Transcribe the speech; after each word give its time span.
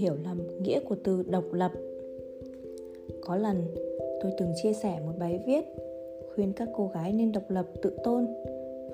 hiểu 0.00 0.14
lầm 0.24 0.38
nghĩa 0.62 0.80
của 0.80 0.96
từ 1.04 1.22
độc 1.22 1.52
lập. 1.52 1.72
Có 3.20 3.36
lần, 3.36 3.56
tôi 4.22 4.32
từng 4.38 4.52
chia 4.62 4.72
sẻ 4.72 5.00
một 5.06 5.12
bài 5.18 5.40
viết 5.46 5.64
khuyên 6.34 6.52
các 6.52 6.68
cô 6.76 6.90
gái 6.94 7.12
nên 7.12 7.32
độc 7.32 7.50
lập, 7.50 7.66
tự 7.82 7.90
tôn, 8.04 8.26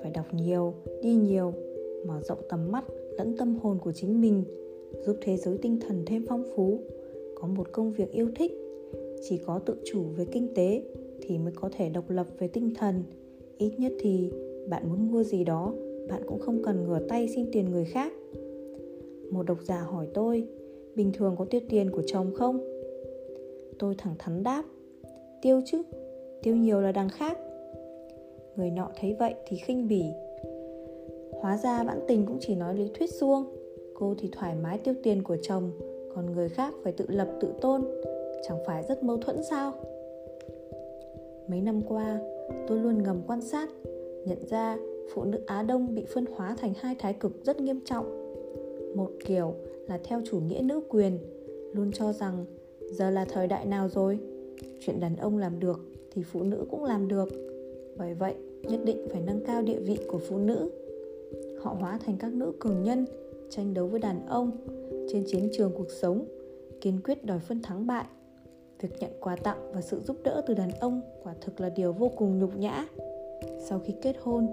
phải 0.01 0.11
đọc 0.11 0.25
nhiều, 0.33 0.73
đi 1.01 1.15
nhiều, 1.15 1.53
mở 2.07 2.21
rộng 2.21 2.39
tầm 2.49 2.71
mắt, 2.71 2.83
lẫn 3.17 3.37
tâm 3.37 3.57
hồn 3.61 3.77
của 3.83 3.91
chính 3.91 4.21
mình, 4.21 4.43
giúp 5.05 5.17
thế 5.21 5.37
giới 5.37 5.57
tinh 5.57 5.79
thần 5.87 6.03
thêm 6.05 6.25
phong 6.29 6.43
phú. 6.55 6.79
Có 7.35 7.47
một 7.47 7.71
công 7.71 7.91
việc 7.91 8.11
yêu 8.11 8.29
thích, 8.35 8.51
chỉ 9.21 9.37
có 9.37 9.59
tự 9.59 9.75
chủ 9.85 10.03
về 10.17 10.25
kinh 10.25 10.53
tế 10.55 10.83
thì 11.21 11.37
mới 11.37 11.53
có 11.55 11.69
thể 11.77 11.89
độc 11.89 12.09
lập 12.09 12.27
về 12.39 12.47
tinh 12.47 12.73
thần. 12.75 13.03
Ít 13.57 13.71
nhất 13.77 13.91
thì 13.99 14.31
bạn 14.69 14.89
muốn 14.89 15.11
mua 15.11 15.23
gì 15.23 15.43
đó, 15.43 15.73
bạn 16.09 16.21
cũng 16.27 16.39
không 16.39 16.63
cần 16.63 16.83
ngửa 16.83 16.99
tay 16.99 17.29
xin 17.35 17.45
tiền 17.51 17.65
người 17.71 17.85
khác. 17.85 18.13
Một 19.31 19.43
độc 19.43 19.57
giả 19.63 19.81
hỏi 19.81 20.07
tôi 20.13 20.47
bình 20.97 21.11
thường 21.13 21.35
có 21.37 21.45
tiêu 21.45 21.61
tiền 21.69 21.91
của 21.91 22.01
chồng 22.05 22.33
không? 22.35 22.59
Tôi 23.79 23.95
thẳng 23.97 24.15
thắn 24.19 24.43
đáp, 24.43 24.63
tiêu 25.41 25.61
chứ, 25.65 25.81
tiêu 26.43 26.55
nhiều 26.55 26.81
là 26.81 26.91
đằng 26.91 27.09
khác. 27.09 27.37
Người 28.55 28.71
nọ 28.71 28.89
thấy 28.99 29.15
vậy 29.19 29.33
thì 29.47 29.57
khinh 29.57 29.87
bỉ. 29.87 30.03
Hóa 31.41 31.57
ra 31.57 31.83
bạn 31.83 31.99
tình 32.07 32.25
cũng 32.25 32.37
chỉ 32.39 32.55
nói 32.55 32.75
lý 32.75 32.91
thuyết 32.93 33.09
suông. 33.13 33.45
Cô 33.93 34.15
thì 34.17 34.29
thoải 34.31 34.55
mái 34.63 34.77
tiêu 34.77 34.93
tiền 35.03 35.23
của 35.23 35.37
chồng, 35.41 35.71
còn 36.15 36.31
người 36.31 36.49
khác 36.49 36.73
phải 36.83 36.93
tự 36.93 37.05
lập 37.07 37.27
tự 37.39 37.53
tôn. 37.61 37.81
Chẳng 38.47 38.57
phải 38.65 38.83
rất 38.89 39.03
mâu 39.03 39.17
thuẫn 39.17 39.43
sao? 39.43 39.73
Mấy 41.47 41.61
năm 41.61 41.81
qua, 41.87 42.19
tôi 42.67 42.77
luôn 42.77 43.03
ngầm 43.03 43.21
quan 43.27 43.41
sát, 43.41 43.69
nhận 44.25 44.45
ra 44.49 44.77
phụ 45.13 45.23
nữ 45.23 45.39
á 45.45 45.63
đông 45.63 45.95
bị 45.95 46.05
phân 46.05 46.25
hóa 46.35 46.55
thành 46.59 46.73
hai 46.77 46.95
thái 46.99 47.13
cực 47.13 47.45
rất 47.45 47.59
nghiêm 47.59 47.79
trọng. 47.85 48.33
Một 48.95 49.11
kiểu 49.25 49.53
là 49.87 49.99
theo 50.03 50.21
chủ 50.25 50.39
nghĩa 50.39 50.61
nữ 50.63 50.81
quyền, 50.89 51.19
luôn 51.73 51.91
cho 51.91 52.13
rằng 52.13 52.45
giờ 52.91 53.09
là 53.09 53.25
thời 53.25 53.47
đại 53.47 53.65
nào 53.65 53.89
rồi? 53.89 54.19
Chuyện 54.79 54.99
đàn 54.99 55.15
ông 55.15 55.37
làm 55.37 55.59
được 55.59 55.79
thì 56.11 56.23
phụ 56.23 56.43
nữ 56.43 56.65
cũng 56.71 56.83
làm 56.83 57.07
được. 57.07 57.29
Bởi 57.97 58.13
vậy, 58.13 58.35
nhất 58.63 58.79
định 58.85 59.07
phải 59.11 59.21
nâng 59.21 59.43
cao 59.45 59.61
địa 59.61 59.79
vị 59.79 59.97
của 60.07 60.17
phụ 60.17 60.37
nữ. 60.37 60.69
Họ 61.61 61.77
hóa 61.79 61.99
thành 62.05 62.17
các 62.19 62.33
nữ 62.33 62.53
cường 62.59 62.83
nhân, 62.83 63.05
tranh 63.49 63.73
đấu 63.73 63.87
với 63.87 63.99
đàn 63.99 64.27
ông 64.27 64.51
trên 65.09 65.23
chiến 65.27 65.49
trường 65.53 65.71
cuộc 65.77 65.91
sống, 65.91 66.25
kiên 66.81 66.99
quyết 67.03 67.25
đòi 67.25 67.39
phân 67.39 67.61
thắng 67.61 67.87
bại. 67.87 68.05
Việc 68.81 68.89
nhận 68.99 69.11
quà 69.19 69.35
tặng 69.35 69.71
và 69.73 69.81
sự 69.81 69.99
giúp 69.99 70.17
đỡ 70.23 70.41
từ 70.47 70.53
đàn 70.53 70.71
ông 70.71 71.01
quả 71.23 71.33
thực 71.41 71.61
là 71.61 71.69
điều 71.69 71.93
vô 71.93 72.11
cùng 72.17 72.39
nhục 72.39 72.57
nhã. 72.57 72.87
Sau 73.59 73.79
khi 73.79 73.93
kết 74.01 74.15
hôn, 74.21 74.47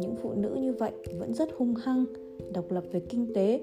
những 0.00 0.14
phụ 0.22 0.32
nữ 0.32 0.56
như 0.60 0.72
vậy 0.72 0.92
vẫn 1.18 1.34
rất 1.34 1.48
hung 1.56 1.74
hăng, 1.74 2.04
độc 2.52 2.70
lập 2.70 2.84
về 2.92 3.00
kinh 3.00 3.34
tế 3.34 3.60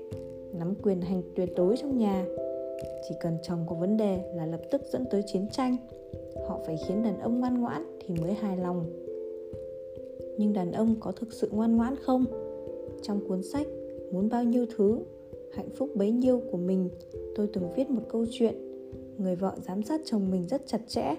nắm 0.54 0.74
quyền 0.84 1.02
hành 1.02 1.22
tuyệt 1.36 1.50
đối 1.56 1.78
trong 1.78 1.98
nhà. 1.98 2.26
Chỉ 3.10 3.16
cần 3.22 3.38
chồng 3.44 3.66
có 3.68 3.76
vấn 3.76 3.98
đề 3.98 4.20
là 4.36 4.46
lập 4.46 4.62
tức 4.72 4.82
dẫn 4.92 5.06
tới 5.12 5.22
chiến 5.26 5.48
tranh. 5.52 5.78
Họ 6.48 6.60
phải 6.66 6.78
khiến 6.88 7.04
đàn 7.04 7.20
ông 7.20 7.40
ngoan 7.40 7.62
ngoãn 7.62 7.98
thì 8.00 8.16
mới 8.22 8.34
hài 8.34 8.58
lòng. 8.58 8.86
Nhưng 10.38 10.54
đàn 10.54 10.72
ông 10.72 10.96
có 11.00 11.12
thực 11.12 11.34
sự 11.34 11.50
ngoan 11.52 11.78
ngoãn 11.78 11.96
không? 11.96 12.26
Trong 13.02 13.28
cuốn 13.28 13.44
sách 13.44 13.68
muốn 14.12 14.30
bao 14.30 14.44
nhiêu 14.44 14.66
thứ, 14.76 15.00
hạnh 15.54 15.70
phúc 15.76 15.90
bấy 15.96 16.12
nhiêu 16.12 16.42
của 16.52 16.58
mình, 16.58 16.90
tôi 17.36 17.48
từng 17.54 17.74
viết 17.76 17.90
một 17.90 18.02
câu 18.10 18.26
chuyện. 18.32 18.56
Người 19.18 19.36
vợ 19.36 19.54
giám 19.68 19.84
sát 19.84 20.02
chồng 20.06 20.32
mình 20.32 20.48
rất 20.48 20.68
chặt 20.68 20.82
chẽ. 20.88 21.16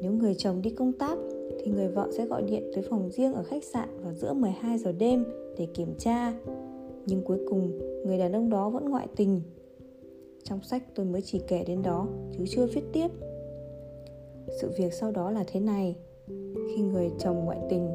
Nếu 0.00 0.12
người 0.12 0.34
chồng 0.34 0.62
đi 0.62 0.70
công 0.70 0.92
tác, 0.92 1.18
thì 1.60 1.70
người 1.70 1.88
vợ 1.88 2.08
sẽ 2.12 2.26
gọi 2.26 2.42
điện 2.42 2.70
tới 2.74 2.84
phòng 2.90 3.10
riêng 3.10 3.32
ở 3.32 3.42
khách 3.42 3.64
sạn 3.64 3.88
vào 4.02 4.14
giữa 4.14 4.32
12 4.32 4.78
giờ 4.78 4.92
đêm 4.92 5.24
để 5.58 5.66
kiểm 5.74 5.94
tra. 5.98 6.32
Nhưng 7.06 7.24
cuối 7.24 7.38
cùng, 7.48 7.78
người 8.06 8.18
đàn 8.18 8.32
ông 8.32 8.50
đó 8.50 8.70
vẫn 8.70 8.90
ngoại 8.90 9.08
tình. 9.16 9.40
Trong 10.44 10.62
sách 10.62 10.82
tôi 10.94 11.06
mới 11.06 11.22
chỉ 11.22 11.40
kể 11.48 11.64
đến 11.64 11.82
đó, 11.82 12.08
chứ 12.32 12.44
chưa 12.48 12.66
viết 12.66 12.82
tiếp. 12.92 13.08
Sự 14.60 14.70
việc 14.78 14.92
sau 14.92 15.12
đó 15.12 15.30
là 15.30 15.44
thế 15.46 15.60
này. 15.60 15.96
Khi 16.68 16.82
người 16.82 17.10
chồng 17.18 17.44
ngoại 17.44 17.58
tình, 17.70 17.88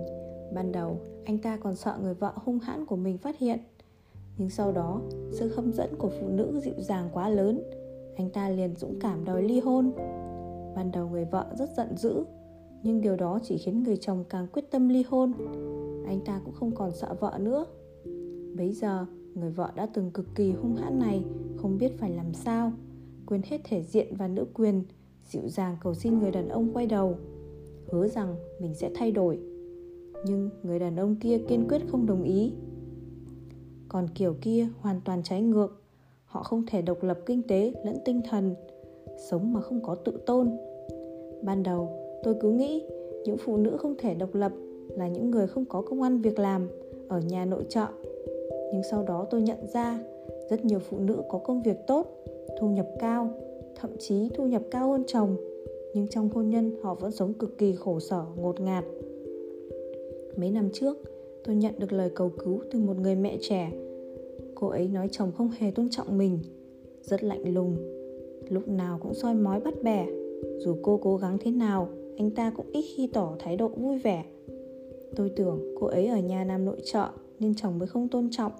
ban 0.54 0.72
đầu 0.72 1.00
anh 1.26 1.38
ta 1.38 1.58
còn 1.58 1.76
sợ 1.76 1.98
người 2.02 2.14
vợ 2.14 2.32
hung 2.36 2.60
hãn 2.60 2.86
của 2.86 2.96
mình 2.96 3.18
phát 3.18 3.40
hiện. 3.40 3.60
Nhưng 4.38 4.50
sau 4.50 4.72
đó, 4.72 5.02
sự 5.32 5.48
hấp 5.56 5.66
dẫn 5.74 5.96
của 5.98 6.10
phụ 6.10 6.28
nữ 6.28 6.60
dịu 6.64 6.76
dàng 6.78 7.10
quá 7.14 7.30
lớn, 7.30 7.64
anh 8.16 8.30
ta 8.30 8.50
liền 8.50 8.76
dũng 8.76 9.00
cảm 9.00 9.26
đòi 9.26 9.44
ly 9.44 9.60
hôn. 9.60 9.92
Ban 10.76 10.92
đầu 10.92 11.10
người 11.10 11.26
vợ 11.26 11.46
rất 11.58 11.70
giận 11.78 11.98
dữ 11.98 12.24
nhưng 12.84 13.02
điều 13.02 13.16
đó 13.16 13.40
chỉ 13.44 13.58
khiến 13.58 13.84
người 13.84 13.98
chồng 13.98 14.24
càng 14.30 14.48
quyết 14.54 14.72
tâm 14.72 14.90
ly 14.90 15.04
hôn 15.10 15.34
anh 16.08 16.20
ta 16.26 16.42
cũng 16.46 16.54
không 16.54 16.76
còn 16.76 16.92
sợ 16.92 17.16
vợ 17.20 17.38
nữa 17.40 17.66
bấy 18.58 18.72
giờ, 18.72 19.06
người 19.36 19.50
vợ 19.50 19.72
đã 19.76 19.86
từng 19.94 20.12
cực 20.12 20.36
kỳ 20.36 20.52
hung 20.52 20.76
hãn 20.76 21.00
này, 21.00 21.24
không 21.58 21.78
biết 21.78 21.92
phải 21.98 22.12
làm 22.12 22.34
sao. 22.34 22.72
Quên 23.26 23.42
hết 23.46 23.62
thể 23.64 23.84
diện 23.84 24.16
và 24.18 24.28
nữ 24.28 24.46
quyền, 24.54 24.84
dịu 25.26 25.42
dàng 25.48 25.78
cầu 25.84 25.94
xin 25.94 26.20
người 26.20 26.32
đàn 26.32 26.50
ông 26.50 26.74
quay 26.74 26.86
đầu. 26.86 27.16
Hứa 27.92 28.08
rằng 28.08 28.36
mình 28.60 28.74
sẽ 28.74 28.92
thay 28.96 29.12
đổi. 29.12 29.40
Nhưng 30.26 30.50
người 30.64 30.80
đàn 30.80 30.96
ông 30.96 31.16
kia 31.16 31.38
kiên 31.48 31.68
quyết 31.70 31.82
không 31.88 32.06
đồng 32.06 32.24
ý. 32.24 32.54
Còn 33.90 34.08
kiểu 34.16 34.36
kia 34.42 34.68
hoàn 34.82 35.02
toàn 35.06 35.24
trái 35.24 35.42
ngược. 35.42 35.82
Họ 36.26 36.44
không 36.44 36.66
thể 36.68 36.82
độc 36.82 37.04
lập 37.04 37.20
kinh 37.26 37.44
tế 37.44 37.74
lẫn 37.86 37.98
tinh 38.06 38.22
thần. 38.30 38.56
Sống 39.30 39.54
mà 39.54 39.62
không 39.62 39.82
có 39.84 39.96
tự 39.96 40.20
tôn. 40.26 40.52
Ban 41.44 41.64
đầu, 41.64 41.90
tôi 42.24 42.36
cứ 42.42 42.52
nghĩ 42.52 42.84
những 43.26 43.38
phụ 43.38 43.58
nữ 43.58 43.78
không 43.78 43.96
thể 43.98 44.14
độc 44.16 44.36
lập 44.36 44.52
là 44.90 45.08
những 45.08 45.32
người 45.32 45.48
không 45.48 45.66
có 45.66 45.82
công 45.82 46.02
ăn 46.02 46.22
việc 46.22 46.40
làm, 46.40 46.68
ở 47.08 47.20
nhà 47.20 47.46
nội 47.46 47.66
trợ 47.70 47.88
nhưng 48.74 48.84
sau 48.92 49.04
đó 49.04 49.28
tôi 49.30 49.42
nhận 49.42 49.68
ra, 49.74 50.00
rất 50.50 50.66
nhiều 50.66 50.80
phụ 50.80 51.00
nữ 51.00 51.22
có 51.30 51.38
công 51.38 51.62
việc 51.62 51.78
tốt, 51.88 52.24
thu 52.60 52.70
nhập 52.70 52.88
cao, 53.00 53.30
thậm 53.76 53.92
chí 54.00 54.30
thu 54.34 54.46
nhập 54.46 54.62
cao 54.72 54.92
hơn 54.92 55.04
chồng, 55.08 55.36
nhưng 55.94 56.08
trong 56.08 56.30
hôn 56.30 56.50
nhân 56.50 56.72
họ 56.82 56.94
vẫn 56.96 57.12
sống 57.12 57.34
cực 57.34 57.58
kỳ 57.58 57.76
khổ 57.76 58.00
sở, 58.00 58.26
ngột 58.36 58.60
ngạt. 58.60 58.86
Mấy 60.38 60.52
năm 60.52 60.70
trước, 60.74 60.98
tôi 61.44 61.56
nhận 61.56 61.74
được 61.78 61.94
lời 61.94 62.10
cầu 62.16 62.30
cứu 62.30 62.60
từ 62.72 62.80
một 62.80 62.98
người 62.98 63.16
mẹ 63.16 63.38
trẻ. 63.42 63.72
Cô 64.56 64.68
ấy 64.68 64.88
nói 64.88 65.10
chồng 65.12 65.32
không 65.38 65.50
hề 65.58 65.72
tôn 65.72 65.90
trọng 65.90 66.18
mình, 66.18 66.40
rất 67.02 67.24
lạnh 67.24 67.54
lùng, 67.54 67.78
lúc 68.50 68.68
nào 68.68 69.00
cũng 69.02 69.14
soi 69.14 69.36
mói 69.36 69.60
bắt 69.60 69.74
bẻ. 69.84 70.08
Dù 70.58 70.76
cô 70.82 71.00
cố 71.04 71.18
gắng 71.18 71.38
thế 71.42 71.52
nào, 71.52 71.90
anh 72.18 72.32
ta 72.32 72.54
cũng 72.56 72.66
ít 72.72 72.86
khi 72.96 73.10
tỏ 73.14 73.36
thái 73.40 73.58
độ 73.58 73.68
vui 73.68 73.98
vẻ. 73.98 74.26
Tôi 75.16 75.30
tưởng 75.36 75.76
cô 75.80 75.88
ấy 75.88 76.08
ở 76.08 76.20
nhà 76.20 76.44
làm 76.44 76.66
nội 76.66 76.78
trợ 76.84 77.08
nên 77.40 77.56
chồng 77.56 77.80
mới 77.80 77.88
không 77.88 78.08
tôn 78.08 78.28
trọng. 78.32 78.52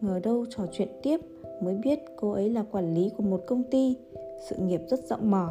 Ngờ 0.00 0.20
đâu 0.22 0.44
trò 0.50 0.62
chuyện 0.72 0.88
tiếp 1.02 1.20
mới 1.62 1.74
biết 1.74 1.98
cô 2.16 2.30
ấy 2.30 2.50
là 2.50 2.64
quản 2.72 2.94
lý 2.94 3.10
của 3.16 3.22
một 3.22 3.40
công 3.46 3.62
ty, 3.62 3.96
sự 4.48 4.56
nghiệp 4.56 4.80
rất 4.88 5.00
rộng 5.04 5.30
mở. 5.30 5.48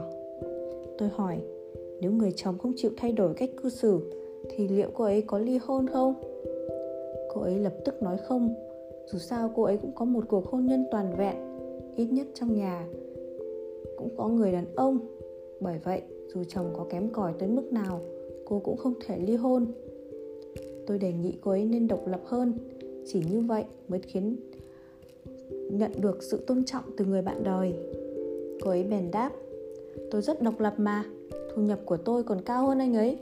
Tôi 0.98 1.10
hỏi, 1.10 1.38
nếu 2.02 2.12
người 2.12 2.34
chồng 2.36 2.58
không 2.58 2.74
chịu 2.76 2.92
thay 2.98 3.12
đổi 3.12 3.34
cách 3.34 3.50
cư 3.64 3.70
xử, 3.70 4.12
thì 4.50 4.68
liệu 4.68 4.90
cô 4.94 5.04
ấy 5.04 5.22
có 5.22 5.40
ly 5.40 5.58
hôn 5.58 5.88
không? 5.88 6.14
Cô 7.34 7.42
ấy 7.42 7.60
lập 7.60 7.74
tức 7.86 8.04
nói 8.04 8.18
không. 8.18 8.56
Dù 9.12 9.20
sao 9.20 9.52
cô 9.56 9.64
ấy 9.64 9.78
cũng 9.78 9.92
có 9.96 10.06
một 10.06 10.24
cuộc 10.28 10.46
hôn 10.46 10.66
nhân 10.66 10.86
toàn 10.92 11.16
vẹn, 11.18 11.36
ít 11.96 12.06
nhất 12.06 12.28
trong 12.34 12.56
nhà 12.56 12.88
cũng 13.98 14.10
có 14.18 14.28
người 14.28 14.52
đàn 14.52 14.66
ông. 14.76 15.00
Bởi 15.60 15.80
vậy, 15.84 16.02
dù 16.34 16.44
chồng 16.44 16.74
có 16.78 16.86
kém 16.90 17.10
cỏi 17.10 17.34
tới 17.40 17.50
mức 17.50 17.74
nào, 17.74 18.02
cô 18.46 18.60
cũng 18.60 18.78
không 18.78 18.94
thể 19.06 19.18
ly 19.20 19.36
hôn 19.36 19.66
tôi 20.88 20.98
đề 20.98 21.14
nghị 21.14 21.34
cô 21.42 21.52
ấy 21.52 21.66
nên 21.66 21.88
độc 21.88 22.08
lập 22.08 22.22
hơn. 22.26 22.54
Chỉ 23.06 23.22
như 23.32 23.42
vậy 23.42 23.64
mới 23.88 24.00
khiến 24.00 24.36
nhận 25.72 25.92
được 26.02 26.24
sự 26.24 26.38
tôn 26.48 26.64
trọng 26.64 26.84
từ 26.98 27.06
người 27.06 27.22
bạn 27.22 27.44
đời. 27.44 27.74
Cô 28.62 28.70
ấy 28.70 28.84
bèn 28.84 29.12
đáp, 29.12 29.32
tôi 30.12 30.22
rất 30.22 30.42
độc 30.42 30.60
lập 30.60 30.74
mà, 30.78 31.06
thu 31.56 31.62
nhập 31.62 31.80
của 31.86 31.98
tôi 31.98 32.24
còn 32.24 32.42
cao 32.42 32.68
hơn 32.68 32.80
anh 32.80 32.96
ấy. 32.96 33.18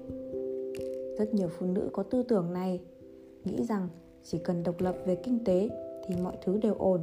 Rất 1.18 1.34
nhiều 1.34 1.48
phụ 1.48 1.66
nữ 1.66 1.90
có 1.92 2.04
tư 2.04 2.24
tưởng 2.24 2.54
này, 2.54 2.80
nghĩ 3.46 3.64
rằng 3.70 3.88
chỉ 4.24 4.38
cần 4.38 4.64
độc 4.64 4.82
lập 4.82 4.96
về 5.06 5.16
kinh 5.16 5.40
tế 5.46 5.70
thì 6.08 6.16
mọi 6.24 6.36
thứ 6.46 6.58
đều 6.58 6.74
ổn. 6.74 7.02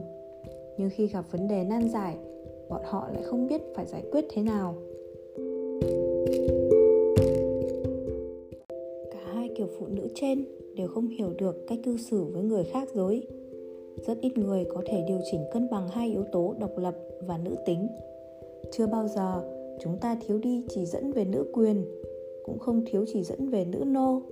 Nhưng 0.79 0.91
khi 0.91 1.07
gặp 1.07 1.25
vấn 1.31 1.49
đề 1.49 1.65
nan 1.65 1.89
giải, 1.89 2.17
bọn 2.69 2.83
họ 2.85 3.09
lại 3.15 3.23
không 3.23 3.49
biết 3.49 3.63
phải 3.75 3.87
giải 3.87 4.03
quyết 4.13 4.25
thế 4.31 4.43
nào. 4.43 4.77
cả 6.49 6.62
phụ 9.83 9.89
nữ 9.89 10.09
trên 10.15 10.45
đều 10.77 10.89
không 10.89 11.09
hiểu 11.09 11.33
được 11.39 11.67
cách 11.67 11.79
cư 11.85 11.97
xử 11.97 12.25
với 12.25 12.43
người 12.43 12.65
khác 12.65 12.89
giới 12.95 13.27
rất 14.07 14.21
ít 14.21 14.39
người 14.39 14.65
có 14.65 14.83
thể 14.87 15.05
điều 15.09 15.19
chỉnh 15.31 15.41
cân 15.53 15.71
bằng 15.71 15.89
hai 15.89 16.11
yếu 16.11 16.25
tố 16.33 16.55
độc 16.61 16.79
lập 16.79 16.95
và 17.27 17.39
nữ 17.39 17.57
tính. 17.67 17.89
Chưa 18.73 18.87
bao 18.87 19.09
giờ 19.09 19.43
chúng 19.81 19.99
ta 20.01 20.19
thiếu 20.27 20.39
đi 20.39 20.63
chỉ 20.69 20.87
dẫn 20.87 21.13
về 21.13 21.25
nữ 21.25 21.45
quyền, 21.53 21.85
cũng 22.45 22.59
không 22.59 22.83
thiếu 22.87 23.05
chỉ 23.13 23.23
dẫn 23.23 23.49
về 23.49 23.65
nữ 23.65 23.85
nô, 23.87 24.23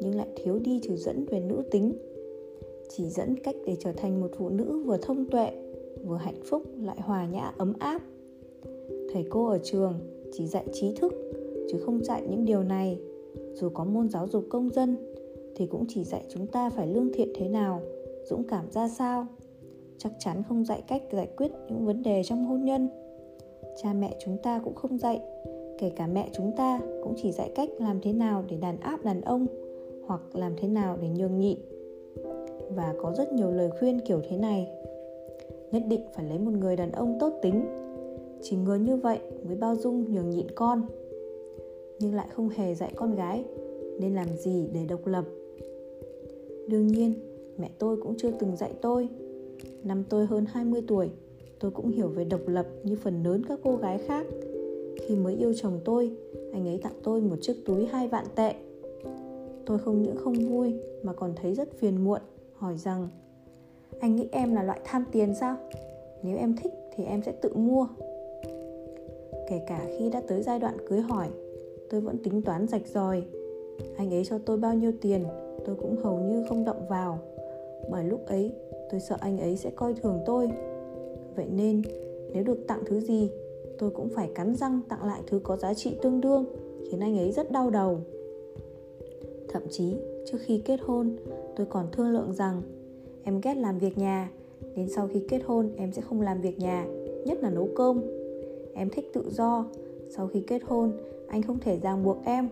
nhưng 0.00 0.14
lại 0.14 0.28
thiếu 0.36 0.58
đi 0.58 0.80
chỉ 0.82 0.96
dẫn 0.96 1.24
về 1.24 1.40
nữ 1.40 1.62
tính. 1.70 1.92
Chỉ 2.88 3.08
dẫn 3.08 3.38
cách 3.38 3.56
để 3.66 3.76
trở 3.80 3.92
thành 3.92 4.20
một 4.20 4.30
phụ 4.38 4.48
nữ 4.48 4.82
vừa 4.86 4.96
thông 4.96 5.24
tuệ, 5.30 5.50
vừa 6.04 6.16
hạnh 6.16 6.40
phúc, 6.44 6.62
lại 6.82 6.96
hòa 7.00 7.26
nhã, 7.26 7.52
ấm 7.56 7.72
áp. 7.78 8.02
Thầy 9.12 9.24
cô 9.30 9.46
ở 9.46 9.58
trường 9.62 9.94
chỉ 10.32 10.46
dạy 10.46 10.64
trí 10.72 10.94
thức, 10.94 11.12
chứ 11.70 11.78
không 11.78 12.04
dạy 12.04 12.22
những 12.30 12.44
điều 12.44 12.62
này 12.62 12.98
dù 13.54 13.68
có 13.68 13.84
môn 13.84 14.08
giáo 14.08 14.28
dục 14.28 14.44
công 14.50 14.70
dân, 14.70 14.96
thì 15.56 15.66
cũng 15.66 15.84
chỉ 15.88 16.04
dạy 16.04 16.24
chúng 16.28 16.46
ta 16.46 16.70
phải 16.70 16.86
lương 16.86 17.12
thiện 17.12 17.28
thế 17.34 17.48
nào, 17.48 17.80
dũng 18.24 18.44
cảm 18.44 18.70
ra 18.70 18.88
sao. 18.88 19.26
Chắc 19.98 20.12
chắn 20.18 20.42
không 20.48 20.64
dạy 20.64 20.82
cách 20.88 21.02
giải 21.12 21.28
quyết 21.36 21.50
những 21.68 21.86
vấn 21.86 22.02
đề 22.02 22.22
trong 22.24 22.44
hôn 22.44 22.64
nhân. 22.64 22.88
Cha 23.82 23.92
mẹ 23.92 24.16
chúng 24.24 24.36
ta 24.42 24.60
cũng 24.64 24.74
không 24.74 24.98
dạy, 24.98 25.20
kể 25.78 25.90
cả 25.90 26.06
mẹ 26.06 26.28
chúng 26.32 26.52
ta 26.56 26.80
cũng 27.02 27.14
chỉ 27.16 27.32
dạy 27.32 27.50
cách 27.54 27.68
làm 27.78 28.00
thế 28.00 28.12
nào 28.12 28.44
để 28.48 28.56
đàn 28.56 28.80
áp 28.80 29.04
đàn 29.04 29.20
ông, 29.20 29.46
hoặc 30.06 30.20
làm 30.32 30.52
thế 30.56 30.68
nào 30.68 30.96
để 31.02 31.08
nhường 31.08 31.38
nhịn. 31.38 31.58
Và 32.74 32.94
có 33.02 33.12
rất 33.12 33.32
nhiều 33.32 33.50
lời 33.50 33.70
khuyên 33.78 34.00
kiểu 34.00 34.20
thế 34.28 34.36
này. 34.36 34.68
Nhất 35.72 35.82
định 35.88 36.00
phải 36.14 36.24
lấy 36.24 36.38
một 36.38 36.52
người 36.52 36.76
đàn 36.76 36.92
ông 36.92 37.16
tốt 37.20 37.32
tính. 37.42 37.64
Chỉ 38.42 38.56
người 38.56 38.78
như 38.78 38.96
vậy 38.96 39.18
mới 39.46 39.56
bao 39.56 39.76
dung 39.76 40.12
nhường 40.12 40.30
nhịn 40.30 40.46
con 40.54 40.82
nhưng 41.98 42.14
lại 42.14 42.26
không 42.32 42.48
hề 42.48 42.74
dạy 42.74 42.92
con 42.96 43.16
gái 43.16 43.44
nên 44.00 44.14
làm 44.14 44.36
gì 44.36 44.68
để 44.72 44.80
độc 44.88 45.06
lập. 45.06 45.24
Đương 46.68 46.86
nhiên, 46.86 47.14
mẹ 47.58 47.70
tôi 47.78 47.96
cũng 48.02 48.14
chưa 48.18 48.30
từng 48.30 48.56
dạy 48.56 48.72
tôi. 48.80 49.08
Năm 49.84 50.04
tôi 50.08 50.26
hơn 50.26 50.44
20 50.48 50.82
tuổi, 50.88 51.10
tôi 51.60 51.70
cũng 51.70 51.90
hiểu 51.90 52.08
về 52.08 52.24
độc 52.24 52.40
lập 52.46 52.66
như 52.84 52.96
phần 52.96 53.22
lớn 53.22 53.42
các 53.48 53.58
cô 53.62 53.76
gái 53.76 53.98
khác. 53.98 54.26
Khi 55.00 55.16
mới 55.16 55.34
yêu 55.34 55.52
chồng 55.56 55.80
tôi, 55.84 56.10
anh 56.52 56.68
ấy 56.68 56.78
tặng 56.82 57.00
tôi 57.02 57.20
một 57.20 57.36
chiếc 57.40 57.56
túi 57.66 57.86
hai 57.86 58.08
vạn 58.08 58.26
tệ. 58.34 58.54
Tôi 59.66 59.78
không 59.78 60.02
những 60.02 60.16
không 60.16 60.34
vui 60.34 60.74
mà 61.02 61.12
còn 61.12 61.32
thấy 61.36 61.54
rất 61.54 61.78
phiền 61.78 62.04
muộn, 62.04 62.20
hỏi 62.54 62.76
rằng, 62.78 63.08
anh 64.00 64.16
nghĩ 64.16 64.28
em 64.32 64.54
là 64.54 64.62
loại 64.62 64.80
tham 64.84 65.04
tiền 65.12 65.34
sao? 65.40 65.56
Nếu 66.22 66.36
em 66.36 66.56
thích 66.62 66.72
thì 66.96 67.04
em 67.04 67.22
sẽ 67.22 67.32
tự 67.32 67.54
mua. 67.54 67.86
Kể 69.48 69.60
cả 69.66 69.86
khi 69.98 70.10
đã 70.10 70.22
tới 70.28 70.42
giai 70.42 70.58
đoạn 70.58 70.76
cưới 70.88 71.00
hỏi 71.00 71.28
tôi 71.92 72.00
vẫn 72.00 72.18
tính 72.18 72.42
toán 72.42 72.66
rạch 72.68 72.86
ròi. 72.86 73.22
Anh 73.96 74.14
ấy 74.14 74.24
cho 74.24 74.38
tôi 74.38 74.56
bao 74.56 74.74
nhiêu 74.74 74.92
tiền, 75.00 75.24
tôi 75.64 75.76
cũng 75.76 75.96
hầu 75.96 76.18
như 76.18 76.44
không 76.48 76.64
động 76.64 76.86
vào. 76.88 77.18
Bởi 77.90 78.04
lúc 78.04 78.26
ấy, 78.26 78.52
tôi 78.90 79.00
sợ 79.00 79.16
anh 79.20 79.38
ấy 79.38 79.56
sẽ 79.56 79.70
coi 79.70 79.94
thường 79.94 80.20
tôi. 80.26 80.48
Vậy 81.36 81.46
nên, 81.52 81.82
nếu 82.32 82.44
được 82.44 82.66
tặng 82.66 82.82
thứ 82.86 83.00
gì, 83.00 83.30
tôi 83.78 83.90
cũng 83.90 84.08
phải 84.08 84.30
cắn 84.34 84.54
răng 84.54 84.80
tặng 84.88 85.04
lại 85.04 85.20
thứ 85.26 85.40
có 85.42 85.56
giá 85.56 85.74
trị 85.74 85.96
tương 86.02 86.20
đương, 86.20 86.44
khiến 86.90 87.00
anh 87.00 87.18
ấy 87.18 87.32
rất 87.32 87.52
đau 87.52 87.70
đầu. 87.70 87.98
Thậm 89.48 89.62
chí, 89.70 89.96
trước 90.26 90.38
khi 90.40 90.62
kết 90.64 90.80
hôn, 90.80 91.16
tôi 91.56 91.66
còn 91.66 91.86
thương 91.92 92.12
lượng 92.12 92.32
rằng, 92.32 92.62
em 93.24 93.40
ghét 93.40 93.54
làm 93.54 93.78
việc 93.78 93.98
nhà, 93.98 94.30
nên 94.74 94.88
sau 94.88 95.08
khi 95.08 95.22
kết 95.28 95.42
hôn, 95.46 95.70
em 95.76 95.92
sẽ 95.92 96.02
không 96.02 96.20
làm 96.20 96.40
việc 96.40 96.58
nhà, 96.58 96.86
nhất 97.24 97.38
là 97.42 97.50
nấu 97.50 97.68
cơm. 97.74 98.02
Em 98.74 98.88
thích 98.90 99.10
tự 99.12 99.22
do, 99.30 99.66
sau 100.10 100.26
khi 100.26 100.40
kết 100.46 100.62
hôn 100.64 100.92
anh 101.32 101.42
không 101.42 101.58
thể 101.58 101.78
ràng 101.78 102.04
buộc 102.04 102.24
em. 102.24 102.48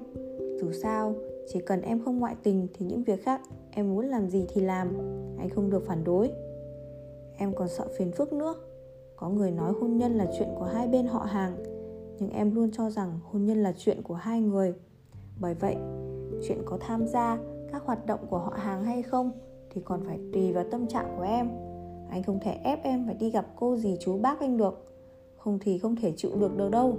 Dù 0.61 0.73
sao, 0.73 1.15
chỉ 1.49 1.61
cần 1.61 1.83
em 1.83 2.01
không 2.05 2.19
ngoại 2.19 2.37
tình 2.43 2.67
thì 2.75 2.87
những 2.87 3.03
việc 3.03 3.25
khác 3.25 3.41
em 3.71 3.95
muốn 3.95 4.07
làm 4.07 4.31
gì 4.31 4.47
thì 4.49 4.61
làm. 4.61 4.89
Anh 5.39 5.49
không 5.49 5.71
được 5.71 5.87
phản 5.87 6.05
đối. 6.05 6.31
Em 7.37 7.55
còn 7.55 7.69
sợ 7.69 7.89
phiền 7.99 8.13
phức 8.13 8.33
nữa. 8.33 8.55
Có 9.17 9.29
người 9.29 9.51
nói 9.51 9.73
hôn 9.81 9.97
nhân 9.97 10.13
là 10.13 10.27
chuyện 10.39 10.49
của 10.59 10.65
hai 10.65 10.89
bên 10.89 11.07
họ 11.07 11.19
hàng, 11.19 11.57
nhưng 12.19 12.31
em 12.31 12.55
luôn 12.55 12.71
cho 12.73 12.91
rằng 12.91 13.19
hôn 13.25 13.45
nhân 13.45 13.63
là 13.63 13.73
chuyện 13.77 14.03
của 14.03 14.15
hai 14.15 14.41
người. 14.41 14.75
Bởi 15.41 15.55
vậy, 15.55 15.77
chuyện 16.49 16.59
có 16.65 16.79
tham 16.81 17.07
gia 17.07 17.39
các 17.73 17.83
hoạt 17.85 18.07
động 18.07 18.21
của 18.31 18.39
họ 18.39 18.53
hàng 18.57 18.85
hay 18.85 19.03
không 19.03 19.31
thì 19.71 19.81
còn 19.85 20.01
phải 20.07 20.19
tùy 20.33 20.53
vào 20.53 20.65
tâm 20.71 20.87
trạng 20.87 21.15
của 21.17 21.23
em. 21.23 21.49
Anh 22.11 22.23
không 22.23 22.39
thể 22.43 22.53
ép 22.65 22.85
em 22.85 23.07
phải 23.07 23.15
đi 23.15 23.31
gặp 23.31 23.47
cô 23.57 23.77
gì 23.77 23.97
chú 24.01 24.19
bác 24.19 24.41
anh 24.41 24.57
được. 24.57 24.87
Không 25.37 25.59
thì 25.59 25.79
không 25.79 25.97
thể 25.97 26.13
chịu 26.17 26.31
được 26.41 26.57
đâu 26.57 26.69
đâu 26.69 26.97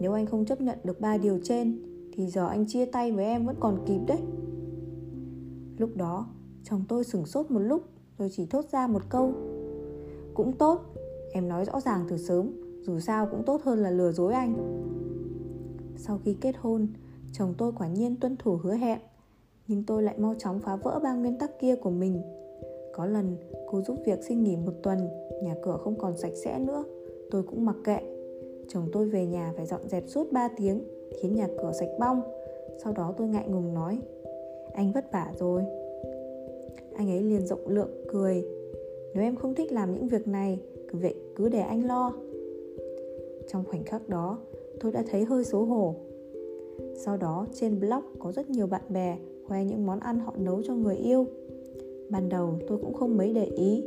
nếu 0.00 0.12
anh 0.12 0.26
không 0.26 0.44
chấp 0.44 0.60
nhận 0.60 0.78
được 0.84 1.00
ba 1.00 1.16
điều 1.16 1.38
trên, 1.42 1.78
thì 2.12 2.26
giờ 2.26 2.46
anh 2.48 2.66
chia 2.66 2.84
tay 2.84 3.12
với 3.12 3.24
em 3.24 3.46
vẫn 3.46 3.56
còn 3.60 3.78
kịp 3.86 4.00
đấy. 4.06 4.18
Lúc 5.78 5.96
đó, 5.96 6.26
chồng 6.64 6.82
tôi 6.88 7.04
sửng 7.04 7.26
sốt 7.26 7.50
một 7.50 7.60
lúc, 7.60 7.82
rồi 8.18 8.28
chỉ 8.32 8.46
thốt 8.46 8.64
ra 8.72 8.86
một 8.86 9.02
câu. 9.08 9.32
Cũng 10.34 10.52
tốt, 10.52 10.80
em 11.32 11.48
nói 11.48 11.64
rõ 11.64 11.80
ràng 11.80 12.06
từ 12.08 12.16
sớm, 12.16 12.50
dù 12.82 13.00
sao 13.00 13.26
cũng 13.30 13.42
tốt 13.42 13.62
hơn 13.64 13.78
là 13.78 13.90
lừa 13.90 14.12
dối 14.12 14.32
anh. 14.32 14.54
Sau 15.96 16.20
khi 16.24 16.36
kết 16.40 16.54
hôn, 16.60 16.86
chồng 17.32 17.54
tôi 17.58 17.72
quả 17.78 17.88
nhiên 17.88 18.16
tuân 18.16 18.36
thủ 18.36 18.56
hứa 18.62 18.74
hẹn, 18.74 18.98
nhưng 19.68 19.84
tôi 19.84 20.02
lại 20.02 20.18
mau 20.18 20.34
chóng 20.38 20.60
phá 20.60 20.76
vỡ 20.76 21.00
ba 21.02 21.14
nguyên 21.14 21.38
tắc 21.38 21.50
kia 21.60 21.76
của 21.76 21.90
mình. 21.90 22.22
Có 22.92 23.06
lần, 23.06 23.36
cô 23.70 23.82
giúp 23.82 23.96
việc 24.06 24.18
xin 24.28 24.42
nghỉ 24.42 24.56
một 24.56 24.72
tuần, 24.82 24.98
nhà 25.42 25.54
cửa 25.64 25.78
không 25.84 25.98
còn 25.98 26.16
sạch 26.16 26.32
sẽ 26.44 26.58
nữa, 26.58 26.84
tôi 27.30 27.42
cũng 27.42 27.64
mặc 27.64 27.76
kệ 27.84 28.17
chồng 28.68 28.88
tôi 28.92 29.08
về 29.08 29.26
nhà 29.26 29.52
phải 29.56 29.66
dọn 29.66 29.88
dẹp 29.88 30.04
suốt 30.06 30.32
3 30.32 30.48
tiếng, 30.56 30.80
khiến 31.20 31.34
nhà 31.34 31.48
cửa 31.62 31.72
sạch 31.80 31.90
bong. 32.00 32.22
Sau 32.84 32.92
đó 32.92 33.14
tôi 33.16 33.28
ngại 33.28 33.44
ngùng 33.48 33.74
nói, 33.74 33.98
anh 34.72 34.92
vất 34.92 35.12
vả 35.12 35.32
rồi. 35.38 35.62
Anh 36.94 37.10
ấy 37.10 37.22
liền 37.22 37.46
rộng 37.46 37.68
lượng, 37.68 37.90
cười, 38.08 38.44
nếu 39.14 39.24
em 39.24 39.36
không 39.36 39.54
thích 39.54 39.72
làm 39.72 39.94
những 39.94 40.08
việc 40.08 40.28
này, 40.28 40.60
cứ 40.88 40.98
vậy 40.98 41.14
cứ 41.36 41.48
để 41.48 41.60
anh 41.60 41.86
lo. 41.86 42.12
Trong 43.48 43.64
khoảnh 43.64 43.84
khắc 43.84 44.08
đó, 44.08 44.38
tôi 44.80 44.92
đã 44.92 45.04
thấy 45.10 45.24
hơi 45.24 45.44
xấu 45.44 45.64
hổ. 45.64 45.94
Sau 46.96 47.16
đó, 47.16 47.46
trên 47.52 47.80
blog 47.80 48.02
có 48.18 48.32
rất 48.32 48.50
nhiều 48.50 48.66
bạn 48.66 48.82
bè 48.88 49.18
khoe 49.46 49.64
những 49.64 49.86
món 49.86 50.00
ăn 50.00 50.20
họ 50.20 50.34
nấu 50.36 50.62
cho 50.62 50.74
người 50.74 50.96
yêu. 50.96 51.26
Ban 52.10 52.28
đầu 52.28 52.58
tôi 52.68 52.78
cũng 52.78 52.94
không 52.94 53.16
mấy 53.16 53.32
để 53.32 53.44
ý, 53.44 53.84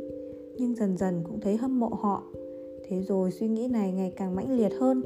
nhưng 0.56 0.74
dần 0.74 0.96
dần 0.96 1.22
cũng 1.24 1.40
thấy 1.40 1.56
hâm 1.56 1.80
mộ 1.80 1.88
họ 1.88 2.22
thế 2.92 3.00
rồi 3.02 3.30
suy 3.30 3.48
nghĩ 3.48 3.68
này 3.68 3.92
ngày 3.92 4.12
càng 4.16 4.34
mãnh 4.34 4.56
liệt 4.56 4.72
hơn. 4.80 5.02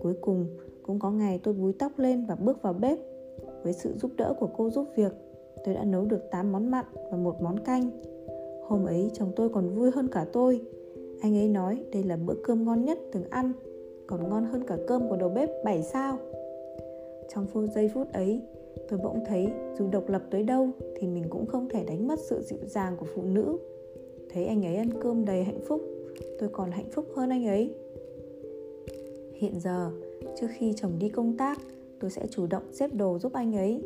Cuối 0.00 0.14
cùng, 0.20 0.46
cũng 0.82 0.98
có 0.98 1.10
ngày 1.10 1.40
tôi 1.42 1.54
búi 1.54 1.72
tóc 1.78 1.92
lên 1.96 2.24
và 2.28 2.34
bước 2.34 2.62
vào 2.62 2.72
bếp. 2.72 2.98
Với 3.62 3.72
sự 3.72 3.92
giúp 3.96 4.10
đỡ 4.16 4.34
của 4.40 4.48
cô 4.56 4.70
giúp 4.70 4.86
việc, 4.96 5.12
tôi 5.64 5.74
đã 5.74 5.84
nấu 5.84 6.04
được 6.04 6.30
8 6.30 6.52
món 6.52 6.70
mặn 6.70 6.84
và 7.10 7.16
một 7.16 7.42
món 7.42 7.58
canh. 7.58 7.90
Hôm 8.66 8.84
ấy, 8.84 9.10
chồng 9.14 9.32
tôi 9.36 9.48
còn 9.48 9.68
vui 9.68 9.90
hơn 9.90 10.08
cả 10.08 10.26
tôi. 10.32 10.60
Anh 11.20 11.36
ấy 11.36 11.48
nói 11.48 11.84
đây 11.92 12.02
là 12.02 12.16
bữa 12.16 12.34
cơm 12.44 12.64
ngon 12.64 12.84
nhất 12.84 12.98
từng 13.12 13.24
ăn, 13.30 13.52
còn 14.06 14.28
ngon 14.28 14.44
hơn 14.44 14.62
cả 14.66 14.78
cơm 14.86 15.08
của 15.08 15.16
đầu 15.16 15.28
bếp 15.28 15.64
7 15.64 15.82
sao. 15.82 16.18
Trong 17.34 17.46
phút 17.46 17.64
giây 17.74 17.90
phút 17.94 18.12
ấy, 18.12 18.40
tôi 18.88 18.98
bỗng 19.02 19.24
thấy 19.26 19.48
dù 19.78 19.88
độc 19.92 20.08
lập 20.08 20.22
tới 20.30 20.42
đâu 20.42 20.68
thì 20.96 21.06
mình 21.06 21.24
cũng 21.30 21.46
không 21.46 21.68
thể 21.68 21.84
đánh 21.84 22.08
mất 22.08 22.18
sự 22.18 22.42
dịu 22.42 22.58
dàng 22.66 22.96
của 23.00 23.06
phụ 23.14 23.22
nữ. 23.22 23.58
Thấy 24.30 24.46
anh 24.46 24.64
ấy 24.64 24.76
ăn 24.76 24.90
cơm 25.00 25.24
đầy 25.24 25.44
hạnh 25.44 25.60
phúc 25.68 25.91
tôi 26.38 26.48
còn 26.52 26.70
hạnh 26.70 26.90
phúc 26.92 27.06
hơn 27.14 27.30
anh 27.30 27.46
ấy. 27.46 27.74
Hiện 29.34 29.60
giờ, 29.60 29.90
trước 30.40 30.46
khi 30.58 30.72
chồng 30.76 30.98
đi 30.98 31.08
công 31.08 31.36
tác, 31.36 31.58
tôi 32.00 32.10
sẽ 32.10 32.26
chủ 32.30 32.46
động 32.46 32.62
xếp 32.72 32.90
đồ 32.94 33.18
giúp 33.18 33.32
anh 33.32 33.56
ấy. 33.56 33.82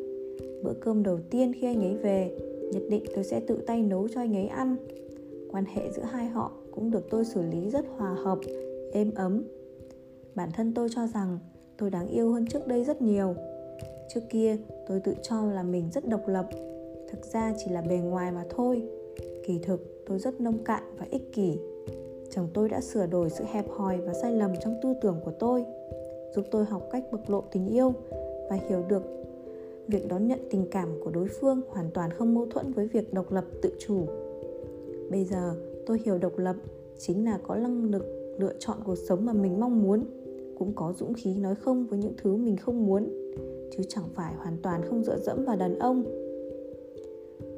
Bữa 0.62 0.72
cơm 0.80 1.02
đầu 1.02 1.18
tiên 1.30 1.52
khi 1.60 1.66
anh 1.66 1.80
ấy 1.80 1.94
về, 1.94 2.38
nhất 2.72 2.82
định 2.90 3.02
tôi 3.14 3.24
sẽ 3.24 3.40
tự 3.40 3.58
tay 3.66 3.82
nấu 3.82 4.08
cho 4.08 4.20
anh 4.20 4.36
ấy 4.36 4.46
ăn. 4.46 4.76
Quan 5.50 5.64
hệ 5.64 5.90
giữa 5.90 6.02
hai 6.02 6.26
họ 6.26 6.52
cũng 6.70 6.90
được 6.90 7.10
tôi 7.10 7.24
xử 7.24 7.42
lý 7.42 7.70
rất 7.70 7.84
hòa 7.96 8.14
hợp, 8.14 8.38
êm 8.92 9.10
ấm. 9.14 9.42
Bản 10.34 10.48
thân 10.54 10.74
tôi 10.74 10.88
cho 10.94 11.06
rằng 11.14 11.38
tôi 11.78 11.90
đáng 11.90 12.08
yêu 12.08 12.32
hơn 12.32 12.46
trước 12.46 12.66
đây 12.66 12.84
rất 12.84 13.02
nhiều. 13.02 13.34
Trước 14.14 14.20
kia, 14.30 14.56
tôi 14.88 15.00
tự 15.00 15.14
cho 15.22 15.46
là 15.46 15.62
mình 15.62 15.90
rất 15.94 16.08
độc 16.08 16.28
lập. 16.28 16.48
Thực 17.10 17.24
ra 17.32 17.54
chỉ 17.58 17.70
là 17.70 17.80
bề 17.80 17.96
ngoài 17.96 18.32
mà 18.32 18.44
thôi. 18.50 18.82
Kỳ 19.46 19.58
thực, 19.62 20.04
tôi 20.06 20.18
rất 20.18 20.40
nông 20.40 20.64
cạn 20.64 20.82
và 20.98 21.06
ích 21.10 21.32
kỷ 21.32 21.58
chồng 22.36 22.48
tôi 22.54 22.68
đã 22.68 22.80
sửa 22.80 23.06
đổi 23.06 23.30
sự 23.30 23.44
hẹp 23.52 23.70
hòi 23.70 24.00
và 24.00 24.12
sai 24.12 24.32
lầm 24.32 24.50
trong 24.60 24.74
tư 24.82 24.94
tưởng 25.00 25.20
của 25.24 25.30
tôi, 25.30 25.64
giúp 26.34 26.44
tôi 26.50 26.64
học 26.64 26.88
cách 26.92 27.04
bộc 27.12 27.30
lộ 27.30 27.42
tình 27.52 27.68
yêu 27.68 27.92
và 28.50 28.58
hiểu 28.68 28.82
được 28.88 29.02
việc 29.88 30.08
đón 30.08 30.26
nhận 30.26 30.38
tình 30.50 30.66
cảm 30.70 30.88
của 31.04 31.10
đối 31.10 31.28
phương 31.40 31.60
hoàn 31.68 31.90
toàn 31.94 32.10
không 32.10 32.34
mâu 32.34 32.46
thuẫn 32.46 32.72
với 32.72 32.86
việc 32.86 33.14
độc 33.14 33.32
lập 33.32 33.44
tự 33.62 33.70
chủ. 33.78 34.06
Bây 35.10 35.24
giờ, 35.24 35.54
tôi 35.86 36.00
hiểu 36.04 36.18
độc 36.18 36.38
lập 36.38 36.56
chính 36.98 37.24
là 37.24 37.38
có 37.42 37.56
năng 37.56 37.84
lực 37.84 38.04
lựa 38.38 38.52
chọn 38.58 38.76
cuộc 38.84 38.98
sống 39.08 39.24
mà 39.24 39.32
mình 39.32 39.60
mong 39.60 39.82
muốn, 39.82 40.04
cũng 40.58 40.72
có 40.74 40.92
dũng 40.98 41.14
khí 41.14 41.34
nói 41.34 41.54
không 41.54 41.86
với 41.86 41.98
những 41.98 42.14
thứ 42.22 42.36
mình 42.36 42.56
không 42.56 42.86
muốn, 42.86 43.08
chứ 43.76 43.82
chẳng 43.88 44.04
phải 44.14 44.34
hoàn 44.34 44.56
toàn 44.62 44.82
không 44.88 45.04
dựa 45.04 45.18
dẫm 45.18 45.44
vào 45.44 45.56
đàn 45.56 45.78
ông. 45.78 46.04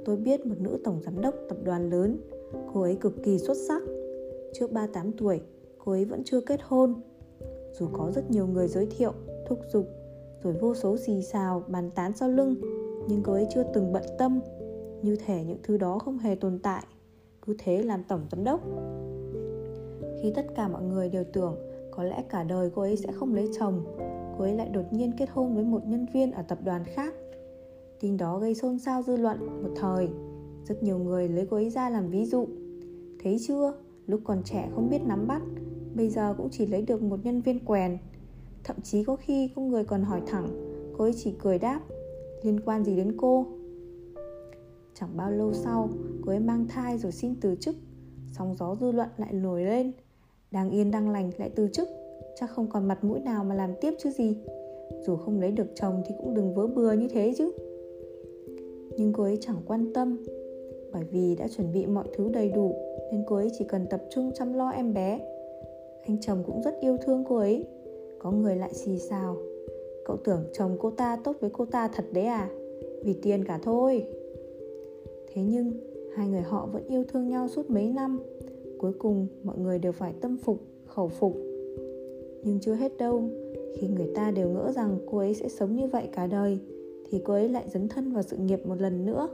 Tôi 0.04 0.16
biết 0.16 0.46
một 0.46 0.56
nữ 0.60 0.78
tổng 0.84 1.00
giám 1.04 1.20
đốc 1.20 1.34
tập 1.48 1.58
đoàn 1.64 1.90
lớn, 1.90 2.18
cô 2.74 2.80
ấy 2.80 2.94
cực 2.94 3.22
kỳ 3.22 3.38
xuất 3.38 3.56
sắc 3.56 3.82
trước 4.52 4.72
38 4.72 5.12
tuổi, 5.12 5.40
cô 5.84 5.92
ấy 5.92 6.04
vẫn 6.04 6.22
chưa 6.24 6.40
kết 6.40 6.60
hôn. 6.62 6.94
Dù 7.72 7.88
có 7.92 8.10
rất 8.14 8.30
nhiều 8.30 8.46
người 8.46 8.68
giới 8.68 8.86
thiệu, 8.86 9.12
thúc 9.46 9.58
giục, 9.72 9.86
rồi 10.42 10.52
vô 10.52 10.74
số 10.74 10.96
xì 10.96 11.22
xào 11.22 11.62
bàn 11.68 11.90
tán 11.90 12.12
sau 12.12 12.28
lưng, 12.28 12.54
nhưng 13.08 13.22
cô 13.22 13.32
ấy 13.32 13.46
chưa 13.50 13.64
từng 13.74 13.92
bận 13.92 14.02
tâm. 14.18 14.40
Như 15.02 15.16
thể 15.26 15.44
những 15.44 15.58
thứ 15.62 15.76
đó 15.76 15.98
không 15.98 16.18
hề 16.18 16.34
tồn 16.34 16.58
tại, 16.62 16.84
cứ 17.46 17.54
thế 17.58 17.82
làm 17.82 18.04
tổng 18.04 18.20
giám 18.30 18.44
đốc. 18.44 18.60
Khi 20.22 20.32
tất 20.34 20.46
cả 20.54 20.68
mọi 20.68 20.82
người 20.82 21.08
đều 21.08 21.24
tưởng 21.32 21.56
có 21.90 22.04
lẽ 22.04 22.24
cả 22.28 22.42
đời 22.42 22.70
cô 22.74 22.82
ấy 22.82 22.96
sẽ 22.96 23.12
không 23.12 23.34
lấy 23.34 23.50
chồng, 23.58 23.84
cô 24.38 24.44
ấy 24.44 24.54
lại 24.54 24.68
đột 24.68 24.92
nhiên 24.92 25.12
kết 25.18 25.28
hôn 25.32 25.54
với 25.54 25.64
một 25.64 25.86
nhân 25.86 26.06
viên 26.14 26.32
ở 26.32 26.42
tập 26.42 26.58
đoàn 26.64 26.84
khác. 26.84 27.14
Tin 28.00 28.16
đó 28.16 28.38
gây 28.38 28.54
xôn 28.54 28.78
xao 28.78 29.02
dư 29.02 29.16
luận 29.16 29.62
một 29.62 29.70
thời, 29.76 30.08
rất 30.64 30.82
nhiều 30.82 30.98
người 30.98 31.28
lấy 31.28 31.46
cô 31.50 31.56
ấy 31.56 31.70
ra 31.70 31.90
làm 31.90 32.10
ví 32.10 32.26
dụ. 32.26 32.46
Thấy 33.22 33.38
chưa? 33.46 33.72
Lúc 34.08 34.20
còn 34.24 34.42
trẻ 34.44 34.68
không 34.74 34.90
biết 34.90 35.00
nắm 35.06 35.26
bắt, 35.26 35.42
bây 35.94 36.08
giờ 36.08 36.34
cũng 36.38 36.48
chỉ 36.50 36.66
lấy 36.66 36.82
được 36.82 37.02
một 37.02 37.24
nhân 37.24 37.40
viên 37.40 37.64
quèn. 37.64 37.98
Thậm 38.64 38.76
chí 38.82 39.04
có 39.04 39.16
khi 39.16 39.50
có 39.56 39.62
người 39.62 39.84
còn 39.84 40.02
hỏi 40.02 40.22
thẳng, 40.26 40.48
cô 40.98 41.04
ấy 41.04 41.14
chỉ 41.16 41.34
cười 41.38 41.58
đáp, 41.58 41.80
liên 42.42 42.60
quan 42.60 42.84
gì 42.84 42.96
đến 42.96 43.16
cô? 43.16 43.46
Chẳng 44.94 45.16
bao 45.16 45.30
lâu 45.30 45.52
sau, 45.52 45.88
cô 46.26 46.32
ấy 46.32 46.40
mang 46.40 46.66
thai 46.68 46.98
rồi 46.98 47.12
xin 47.12 47.34
từ 47.40 47.54
chức. 47.54 47.76
Sóng 48.32 48.54
gió 48.58 48.76
dư 48.80 48.92
luận 48.92 49.08
lại 49.16 49.32
nổi 49.32 49.62
lên. 49.62 49.92
Đang 50.50 50.70
yên 50.70 50.90
đang 50.90 51.10
lành 51.10 51.30
lại 51.38 51.50
từ 51.54 51.68
chức, 51.72 51.88
chắc 52.40 52.50
không 52.50 52.66
còn 52.70 52.88
mặt 52.88 53.04
mũi 53.04 53.20
nào 53.20 53.44
mà 53.44 53.54
làm 53.54 53.70
tiếp 53.80 53.94
chứ 53.98 54.10
gì. 54.10 54.36
Dù 55.06 55.16
không 55.16 55.40
lấy 55.40 55.50
được 55.50 55.66
chồng 55.74 56.02
thì 56.06 56.14
cũng 56.18 56.34
đừng 56.34 56.54
vớ 56.54 56.66
bừa 56.66 56.92
như 56.92 57.08
thế 57.08 57.34
chứ. 57.38 57.50
Nhưng 58.96 59.12
cô 59.12 59.22
ấy 59.22 59.38
chẳng 59.40 59.56
quan 59.66 59.92
tâm 59.92 60.18
bởi 60.92 61.04
vì 61.10 61.36
đã 61.36 61.48
chuẩn 61.56 61.72
bị 61.72 61.86
mọi 61.86 62.04
thứ 62.16 62.28
đầy 62.32 62.50
đủ, 62.50 62.74
nên 63.12 63.24
cô 63.26 63.36
ấy 63.36 63.50
chỉ 63.58 63.64
cần 63.64 63.86
tập 63.90 64.02
trung 64.10 64.30
chăm 64.34 64.52
lo 64.52 64.70
em 64.70 64.94
bé. 64.94 65.20
Anh 66.06 66.20
chồng 66.20 66.42
cũng 66.46 66.62
rất 66.62 66.74
yêu 66.80 66.96
thương 67.02 67.24
cô 67.28 67.36
ấy. 67.36 67.64
Có 68.18 68.30
người 68.30 68.56
lại 68.56 68.74
xì 68.74 68.98
xào, 68.98 69.36
cậu 70.04 70.16
tưởng 70.16 70.44
chồng 70.52 70.76
cô 70.80 70.90
ta 70.90 71.18
tốt 71.24 71.36
với 71.40 71.50
cô 71.50 71.64
ta 71.64 71.88
thật 71.88 72.04
đấy 72.12 72.24
à? 72.24 72.50
Vì 73.04 73.14
tiền 73.22 73.44
cả 73.44 73.60
thôi. 73.62 74.06
Thế 75.34 75.42
nhưng, 75.42 75.72
hai 76.14 76.28
người 76.28 76.40
họ 76.40 76.68
vẫn 76.72 76.86
yêu 76.86 77.04
thương 77.08 77.28
nhau 77.28 77.48
suốt 77.48 77.70
mấy 77.70 77.88
năm. 77.88 78.20
Cuối 78.78 78.92
cùng, 78.98 79.26
mọi 79.42 79.58
người 79.58 79.78
đều 79.78 79.92
phải 79.92 80.14
tâm 80.20 80.36
phục, 80.36 80.58
khẩu 80.86 81.08
phục. 81.08 81.36
Nhưng 82.42 82.60
chưa 82.60 82.74
hết 82.74 82.98
đâu, 82.98 83.22
khi 83.74 83.88
người 83.88 84.08
ta 84.14 84.30
đều 84.30 84.48
ngỡ 84.48 84.72
rằng 84.72 84.98
cô 85.10 85.18
ấy 85.18 85.34
sẽ 85.34 85.48
sống 85.48 85.76
như 85.76 85.86
vậy 85.86 86.08
cả 86.12 86.26
đời, 86.26 86.58
thì 87.10 87.20
cô 87.24 87.32
ấy 87.32 87.48
lại 87.48 87.64
dấn 87.68 87.88
thân 87.88 88.12
vào 88.12 88.22
sự 88.22 88.36
nghiệp 88.36 88.66
một 88.66 88.80
lần 88.80 89.06
nữa 89.06 89.28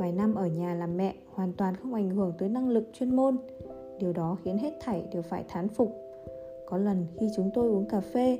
vài 0.00 0.12
năm 0.12 0.34
ở 0.34 0.46
nhà 0.46 0.74
làm 0.74 0.96
mẹ 0.96 1.14
hoàn 1.34 1.52
toàn 1.52 1.74
không 1.76 1.94
ảnh 1.94 2.10
hưởng 2.10 2.32
tới 2.38 2.48
năng 2.48 2.68
lực 2.68 2.84
chuyên 2.92 3.16
môn. 3.16 3.36
Điều 3.98 4.12
đó 4.12 4.38
khiến 4.44 4.58
hết 4.58 4.72
thảy 4.80 5.04
đều 5.12 5.22
phải 5.22 5.44
thán 5.48 5.68
phục. 5.68 5.92
Có 6.66 6.76
lần 6.78 7.06
khi 7.16 7.28
chúng 7.36 7.50
tôi 7.54 7.68
uống 7.68 7.86
cà 7.88 8.00
phê, 8.00 8.38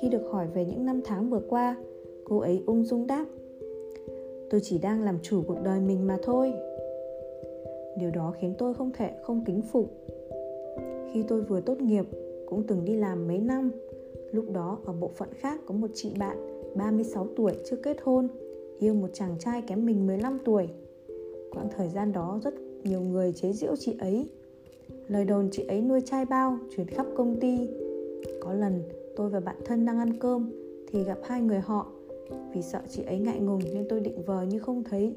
khi 0.00 0.08
được 0.08 0.22
hỏi 0.30 0.46
về 0.54 0.64
những 0.64 0.86
năm 0.86 1.00
tháng 1.04 1.30
vừa 1.30 1.40
qua, 1.48 1.76
cô 2.24 2.38
ấy 2.38 2.62
ung 2.66 2.84
dung 2.84 3.06
đáp, 3.06 3.26
tôi 4.50 4.60
chỉ 4.64 4.78
đang 4.78 5.02
làm 5.02 5.18
chủ 5.22 5.42
cuộc 5.46 5.62
đời 5.64 5.80
mình 5.80 6.06
mà 6.06 6.18
thôi. 6.22 6.52
Điều 7.96 8.10
đó 8.10 8.34
khiến 8.40 8.54
tôi 8.58 8.74
không 8.74 8.90
thể 8.94 9.10
không 9.22 9.44
kính 9.44 9.62
phục. 9.62 9.90
Khi 11.12 11.22
tôi 11.28 11.40
vừa 11.40 11.60
tốt 11.60 11.80
nghiệp, 11.80 12.04
cũng 12.46 12.62
từng 12.66 12.84
đi 12.84 12.96
làm 12.96 13.28
mấy 13.28 13.38
năm, 13.38 13.70
lúc 14.32 14.44
đó 14.52 14.78
ở 14.84 14.92
bộ 14.92 15.08
phận 15.08 15.28
khác 15.32 15.60
có 15.66 15.74
một 15.74 15.90
chị 15.94 16.12
bạn 16.18 16.36
36 16.74 17.26
tuổi 17.36 17.52
chưa 17.64 17.76
kết 17.76 17.96
hôn, 18.02 18.28
yêu 18.78 18.94
một 18.94 19.08
chàng 19.12 19.36
trai 19.38 19.62
kém 19.62 19.86
mình 19.86 20.06
15 20.06 20.38
tuổi 20.44 20.68
quãng 21.50 21.68
thời 21.76 21.88
gian 21.88 22.12
đó 22.12 22.40
rất 22.44 22.54
nhiều 22.84 23.00
người 23.00 23.32
chế 23.32 23.52
giễu 23.52 23.76
chị 23.76 23.94
ấy. 23.98 24.28
Lời 25.08 25.24
đồn 25.24 25.48
chị 25.52 25.64
ấy 25.68 25.80
nuôi 25.80 26.00
trai 26.00 26.24
bao 26.24 26.58
chuyển 26.76 26.86
khắp 26.86 27.06
công 27.16 27.40
ty. 27.40 27.68
Có 28.40 28.52
lần 28.52 28.82
tôi 29.16 29.30
và 29.30 29.40
bạn 29.40 29.56
thân 29.64 29.86
đang 29.86 29.98
ăn 29.98 30.18
cơm 30.18 30.50
thì 30.86 31.04
gặp 31.04 31.18
hai 31.24 31.42
người 31.42 31.60
họ. 31.60 31.86
Vì 32.54 32.62
sợ 32.62 32.80
chị 32.90 33.02
ấy 33.02 33.18
ngại 33.18 33.40
ngùng 33.40 33.60
nên 33.74 33.86
tôi 33.88 34.00
định 34.00 34.22
vờ 34.26 34.42
như 34.42 34.58
không 34.58 34.84
thấy. 34.84 35.14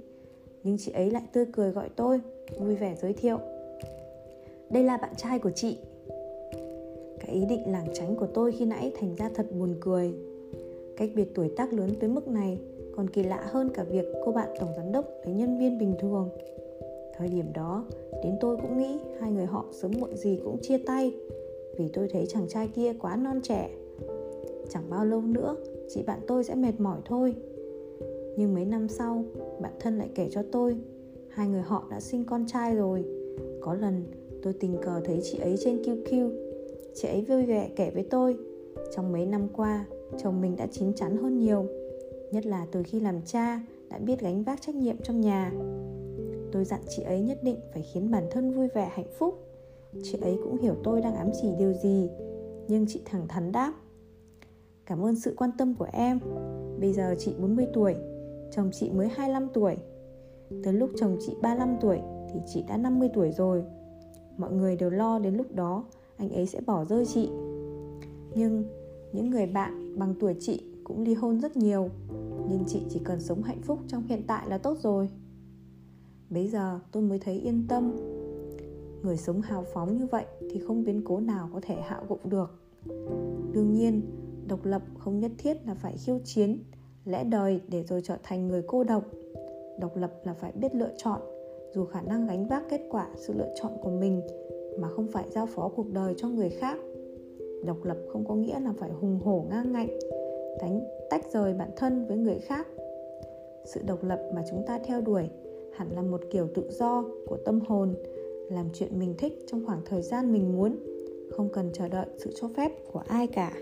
Nhưng 0.64 0.78
chị 0.78 0.92
ấy 0.92 1.12
lại 1.12 1.24
tươi 1.34 1.46
cười 1.54 1.72
gọi 1.72 1.90
tôi, 1.96 2.22
vui 2.60 2.76
vẻ 2.76 2.96
giới 3.02 3.14
thiệu. 3.14 3.38
Đây 4.70 4.84
là 4.84 4.98
bạn 4.98 5.14
trai 5.18 5.40
của 5.40 5.52
chị. 5.52 5.78
Cái 7.20 7.36
ý 7.36 7.46
định 7.46 7.72
lảng 7.72 7.88
tránh 7.94 8.16
của 8.16 8.28
tôi 8.28 8.52
khi 8.52 8.66
nãy 8.66 8.92
thành 9.00 9.16
ra 9.16 9.30
thật 9.36 9.48
buồn 9.60 9.76
cười. 9.82 10.14
Cách 10.98 11.10
biệt 11.16 11.36
tuổi 11.36 11.50
tác 11.58 11.74
lớn 11.74 11.90
tới 12.00 12.10
mức 12.10 12.28
này 12.28 12.58
còn 12.96 13.10
kỳ 13.10 13.24
lạ 13.24 13.48
hơn 13.52 13.70
cả 13.74 13.84
việc 13.84 14.06
cô 14.26 14.32
bạn 14.32 14.50
tổng 14.60 14.74
giám 14.78 14.92
đốc 14.92 15.06
lấy 15.26 15.34
nhân 15.34 15.58
viên 15.58 15.78
bình 15.78 15.96
thường. 16.00 16.30
Thời 17.18 17.28
điểm 17.28 17.54
đó, 17.54 17.86
đến 18.24 18.38
tôi 18.40 18.58
cũng 18.58 18.78
nghĩ 18.78 18.98
hai 19.20 19.32
người 19.32 19.46
họ 19.46 19.66
sớm 19.72 19.92
muộn 20.00 20.16
gì 20.16 20.40
cũng 20.44 20.58
chia 20.62 20.78
tay, 20.78 21.14
vì 21.78 21.88
tôi 21.94 22.08
thấy 22.08 22.26
chàng 22.26 22.48
trai 22.48 22.68
kia 22.68 22.94
quá 22.94 23.16
non 23.16 23.42
trẻ. 23.44 23.70
Chẳng 24.70 24.84
bao 24.90 25.06
lâu 25.06 25.22
nữa, 25.22 25.56
chị 25.90 26.04
bạn 26.04 26.20
tôi 26.28 26.44
sẽ 26.44 26.56
mệt 26.56 26.74
mỏi 26.80 26.98
thôi. 27.06 27.36
Nhưng 28.38 28.54
mấy 28.54 28.66
năm 28.66 28.88
sau, 28.88 29.24
bạn 29.62 29.72
thân 29.80 29.98
lại 29.98 30.10
kể 30.16 30.28
cho 30.32 30.44
tôi, 30.52 30.78
hai 31.30 31.48
người 31.48 31.62
họ 31.62 31.88
đã 31.92 32.00
sinh 32.00 32.26
con 32.26 32.46
trai 32.48 32.76
rồi. 32.76 33.06
Có 33.62 33.74
lần, 33.74 34.04
tôi 34.42 34.54
tình 34.54 34.78
cờ 34.82 35.02
thấy 35.06 35.20
chị 35.24 35.40
ấy 35.40 35.56
trên 35.60 35.82
qq 35.82 36.30
chị 36.94 37.08
ấy 37.08 37.22
vui 37.22 37.46
vẻ 37.46 37.70
kể 37.76 37.92
với 37.94 38.04
tôi, 38.04 38.38
trong 38.96 39.12
mấy 39.12 39.26
năm 39.26 39.48
qua, 39.56 39.86
chồng 40.24 40.42
mình 40.42 40.56
đã 40.56 40.68
chín 40.68 40.94
chắn 40.94 41.18
hơn 41.18 41.40
nhiều 41.40 41.66
nhất 42.34 42.46
là 42.46 42.68
từ 42.72 42.84
khi 42.84 43.00
làm 43.00 43.22
cha, 43.26 43.62
đã 43.90 43.98
biết 43.98 44.20
gánh 44.20 44.44
vác 44.44 44.62
trách 44.62 44.76
nhiệm 44.76 44.98
trong 45.04 45.22
nhà. 45.22 45.52
Tôi 46.52 46.66
dặn 46.66 46.80
chị 46.90 47.04
ấy 47.04 47.22
nhất 47.22 47.38
định 47.44 47.60
phải 47.74 47.84
khiến 47.94 48.12
bản 48.12 48.28
thân 48.32 48.52
vui 48.52 48.68
vẻ, 48.68 48.92
hạnh 48.94 49.12
phúc. 49.20 49.48
Chị 50.04 50.18
ấy 50.22 50.38
cũng 50.44 50.58
hiểu 50.58 50.76
tôi 50.84 51.02
đang 51.02 51.16
ám 51.16 51.30
chỉ 51.42 51.48
điều 51.60 51.74
gì, 51.74 52.10
nhưng 52.68 52.86
chị 52.88 53.02
thẳng 53.06 53.28
thắn 53.28 53.52
đáp, 53.52 53.74
cảm 54.86 55.06
ơn 55.06 55.16
sự 55.16 55.34
quan 55.38 55.50
tâm 55.58 55.76
của 55.76 55.88
em. 55.94 56.20
Bây 56.80 56.94
giờ 56.94 57.16
chị 57.20 57.34
40 57.40 57.68
tuổi, 57.74 57.96
chồng 58.52 58.70
chị 58.74 58.92
mới 58.92 59.08
25 59.08 59.48
tuổi. 59.54 59.76
Tới 60.64 60.74
lúc 60.74 60.90
chồng 60.96 61.18
chị 61.20 61.36
35 61.42 61.78
tuổi 61.82 62.00
thì 62.34 62.40
chị 62.46 62.64
đã 62.68 62.78
50 62.78 63.10
tuổi 63.14 63.32
rồi. 63.32 63.64
Mọi 64.38 64.52
người 64.52 64.76
đều 64.76 64.90
lo 64.90 65.20
đến 65.20 65.36
lúc 65.36 65.56
đó, 65.56 65.86
anh 66.18 66.30
ấy 66.30 66.46
sẽ 66.46 66.62
bỏ 66.62 66.86
rơi 66.86 67.06
chị. 67.06 67.30
Nhưng 68.36 68.64
những 69.12 69.30
người 69.30 69.46
bạn 69.46 70.00
bằng 70.00 70.16
tuổi 70.20 70.36
chị 70.40 70.73
cũng 70.84 71.04
ly 71.04 71.14
hôn 71.14 71.40
rất 71.40 71.58
nhiều 71.58 71.90
nên 72.50 72.64
chị 72.68 72.82
chỉ 72.90 73.00
cần 73.04 73.22
sống 73.22 73.44
hạnh 73.44 73.62
phúc 73.62 73.80
trong 73.88 74.04
hiện 74.04 74.22
tại 74.28 74.50
là 74.50 74.58
tốt 74.58 74.78
rồi. 74.82 75.10
Bấy 76.30 76.48
giờ 76.48 76.80
tôi 76.92 77.04
mới 77.04 77.20
thấy 77.20 77.40
yên 77.40 77.66
tâm. 77.68 77.96
Người 79.04 79.18
sống 79.18 79.42
hào 79.42 79.64
phóng 79.74 79.98
như 79.98 80.06
vậy 80.06 80.26
thì 80.52 80.60
không 80.60 80.84
biến 80.84 81.02
cố 81.06 81.20
nào 81.20 81.50
có 81.54 81.60
thể 81.64 81.76
hạ 81.76 82.02
gục 82.10 82.26
được. 82.26 82.60
Đương 83.54 83.74
nhiên, 83.74 84.02
độc 84.48 84.66
lập 84.66 84.82
không 84.98 85.20
nhất 85.20 85.32
thiết 85.38 85.58
là 85.68 85.76
phải 85.76 85.98
khiêu 85.98 86.20
chiến, 86.24 86.60
lẽ 87.06 87.24
đời 87.24 87.62
để 87.68 87.84
rồi 87.84 88.02
trở 88.04 88.18
thành 88.24 88.48
người 88.48 88.62
cô 88.68 88.84
độc. 88.84 89.04
Độc 89.80 89.98
lập 89.98 90.14
là 90.24 90.34
phải 90.34 90.52
biết 90.52 90.76
lựa 90.76 90.92
chọn, 90.98 91.22
dù 91.76 91.86
khả 91.86 92.02
năng 92.02 92.28
gánh 92.28 92.48
vác 92.48 92.64
kết 92.70 92.82
quả 92.90 93.08
sự 93.16 93.34
lựa 93.34 93.54
chọn 93.62 93.72
của 93.82 93.92
mình 93.92 94.22
mà 94.80 94.90
không 94.90 95.08
phải 95.08 95.26
giao 95.30 95.46
phó 95.46 95.70
cuộc 95.76 95.92
đời 95.94 96.14
cho 96.18 96.30
người 96.30 96.50
khác. 96.50 96.78
Độc 97.66 97.84
lập 97.84 97.98
không 98.12 98.26
có 98.28 98.36
nghĩa 98.36 98.60
là 98.60 98.74
phải 98.78 98.92
hùng 98.92 99.20
hổ 99.24 99.46
ngang 99.50 99.72
ngạnh 99.72 99.90
tánh 100.60 100.82
tách 101.10 101.32
rời 101.34 101.54
bản 101.54 101.70
thân 101.76 102.06
với 102.08 102.18
người 102.18 102.40
khác. 102.40 102.68
Sự 103.66 103.82
độc 103.86 104.04
lập 104.04 104.20
mà 104.36 104.44
chúng 104.50 104.64
ta 104.68 104.80
theo 104.84 105.02
đuổi 105.02 105.30
hẳn 105.76 105.92
là 105.92 106.02
một 106.02 106.22
kiểu 106.32 106.48
tự 106.56 106.70
do 106.72 107.04
của 107.28 107.38
tâm 107.46 107.60
hồn, 107.68 107.96
làm 108.50 108.70
chuyện 108.74 109.00
mình 109.00 109.16
thích 109.18 109.34
trong 109.48 109.66
khoảng 109.66 109.82
thời 109.86 110.02
gian 110.02 110.34
mình 110.34 110.58
muốn, 110.58 110.76
không 111.32 111.50
cần 111.54 111.70
chờ 111.74 111.88
đợi 111.88 112.06
sự 112.18 112.32
cho 112.42 112.48
phép 112.56 112.72
của 112.92 113.04
ai 113.08 113.28
cả. 113.28 113.54